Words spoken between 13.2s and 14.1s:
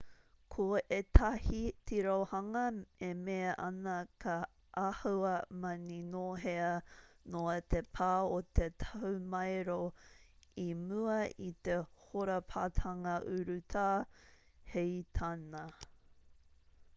urutā